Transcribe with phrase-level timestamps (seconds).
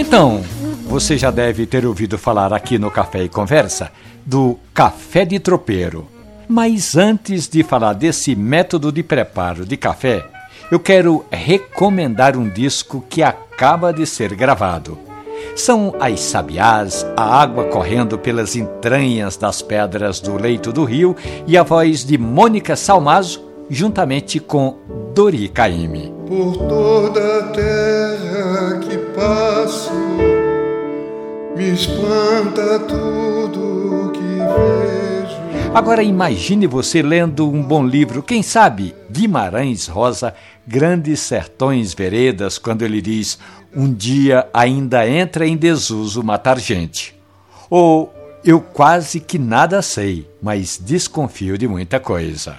[0.00, 0.40] Então,
[0.88, 3.92] você já deve ter ouvido falar aqui no Café e Conversa
[4.24, 6.08] do café de tropeiro.
[6.48, 10.24] Mas antes de falar desse método de preparo de café,
[10.72, 14.98] eu quero recomendar um disco que acaba de ser gravado.
[15.54, 21.14] São as sabiás, a água correndo pelas entranhas das pedras do leito do rio
[21.46, 24.78] e a voz de Mônica Salmazo, juntamente com
[25.14, 26.10] Dori Caymmi.
[26.26, 28.59] Por toda a terra
[31.80, 35.74] espanta tudo que vejo.
[35.74, 40.34] Agora imagine você lendo um bom livro, quem sabe Guimarães Rosa,
[40.66, 43.38] Grandes Sertões Veredas, quando ele diz:
[43.74, 47.14] Um dia ainda entra em desuso matar gente.
[47.70, 48.12] Ou
[48.42, 52.56] Eu quase que nada sei, mas desconfio de muita coisa.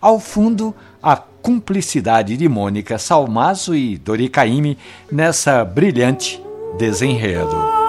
[0.00, 4.78] Ao fundo, a cumplicidade de Mônica Salmazo e Dori Caymmi
[5.10, 6.40] nessa brilhante
[6.78, 7.79] desenredo.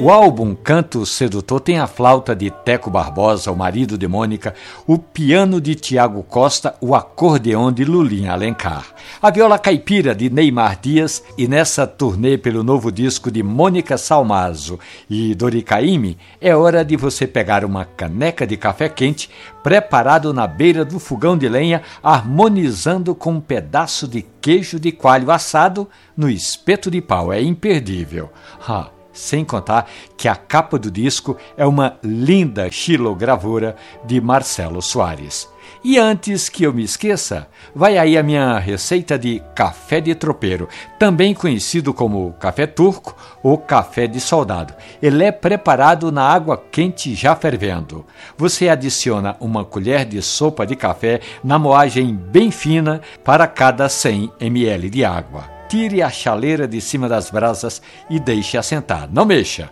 [0.00, 4.54] O álbum Canto Sedutor tem a flauta de Teco Barbosa, o marido de Mônica,
[4.86, 8.86] o piano de Tiago Costa, o acordeão de Lulinha Alencar,
[9.22, 14.78] a viola caipira de Neymar Dias e nessa turnê pelo novo disco de Mônica Salmazo
[15.08, 19.30] e Dori Caymmi, é hora de você pegar uma caneca de café quente
[19.62, 25.30] preparado na beira do fogão de lenha, harmonizando com um pedaço de queijo de coalho
[25.30, 27.32] assado no espeto de pau.
[27.32, 28.30] É imperdível.
[28.68, 35.48] Ah, sem contar que a capa do disco é uma linda xilogravura de Marcelo Soares.
[35.82, 40.66] E antes que eu me esqueça, vai aí a minha receita de café de tropeiro,
[40.98, 44.72] também conhecido como café turco ou café de soldado.
[45.02, 48.04] Ele é preparado na água quente já fervendo.
[48.36, 54.32] Você adiciona uma colher de sopa de café na moagem bem fina para cada 100
[54.40, 59.08] ml de água tire a chaleira de cima das brasas e deixe assentar.
[59.12, 59.70] Não mexa.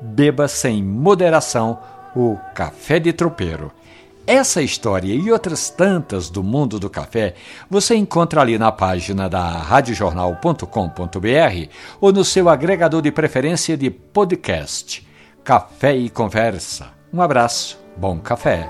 [0.00, 1.80] Beba sem moderação
[2.14, 3.72] o café de tropeiro.
[4.24, 7.34] Essa história e outras tantas do mundo do café
[7.68, 11.68] você encontra ali na página da radiojornal.com.br
[12.00, 15.04] ou no seu agregador de preferência de podcast.
[15.42, 16.90] Café e Conversa.
[17.12, 18.68] Um abraço, bom café.